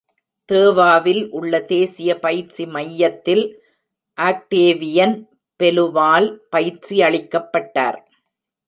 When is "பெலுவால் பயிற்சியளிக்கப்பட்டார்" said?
5.59-7.99